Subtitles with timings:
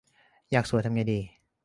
[0.51, 1.19] อยากสวยทำไงดี